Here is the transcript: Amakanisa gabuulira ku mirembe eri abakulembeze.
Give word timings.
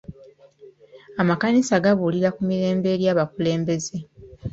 Amakanisa 1.21 1.81
gabuulira 1.85 2.29
ku 2.35 2.41
mirembe 2.49 2.87
eri 2.95 3.05
abakulembeze. 3.13 3.97